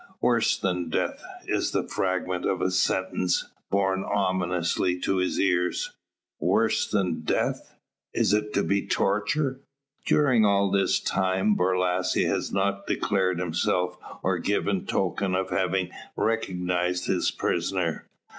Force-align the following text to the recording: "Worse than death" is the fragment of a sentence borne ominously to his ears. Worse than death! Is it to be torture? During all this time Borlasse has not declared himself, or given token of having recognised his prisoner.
"Worse 0.19 0.57
than 0.57 0.89
death" 0.89 1.21
is 1.45 1.69
the 1.73 1.87
fragment 1.87 2.43
of 2.43 2.59
a 2.59 2.71
sentence 2.71 3.47
borne 3.69 4.03
ominously 4.03 4.99
to 5.01 5.17
his 5.17 5.39
ears. 5.39 5.91
Worse 6.39 6.89
than 6.89 7.19
death! 7.21 7.75
Is 8.11 8.33
it 8.33 8.51
to 8.55 8.63
be 8.63 8.87
torture? 8.87 9.59
During 10.07 10.43
all 10.43 10.71
this 10.71 10.99
time 10.99 11.53
Borlasse 11.55 12.25
has 12.27 12.51
not 12.51 12.87
declared 12.87 13.37
himself, 13.37 13.95
or 14.23 14.39
given 14.39 14.87
token 14.87 15.35
of 15.35 15.51
having 15.51 15.91
recognised 16.15 17.05
his 17.05 17.29
prisoner. 17.29 18.07